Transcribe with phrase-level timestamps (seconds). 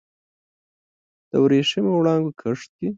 [1.29, 2.87] د وریښمېو وړانګو کښت کې